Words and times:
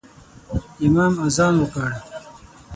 امام 0.87 1.13
اذان 1.25 1.53
وکړ 1.57 1.89